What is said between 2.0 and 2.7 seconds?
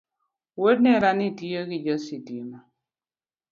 sitima